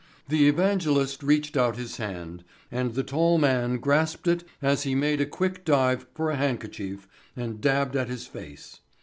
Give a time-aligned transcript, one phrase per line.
[0.29, 5.21] The evangelist reached out his hand and the tall man grasped it as he made
[5.21, 8.79] a quick dive for a handkerchief and dabbed at his face.